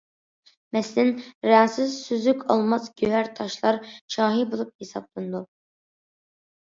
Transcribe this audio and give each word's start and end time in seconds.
مەسىلەن: 0.75 1.11
رەڭسىز 1.49 1.99
سۈزۈك 2.07 2.41
ئالماس 2.55 2.87
گۆھەر 3.03 3.31
تاشلار 3.41 3.79
شاھى 4.17 4.51
بولۇپ 4.55 4.73
ھېسابلىنىدۇ. 4.85 5.43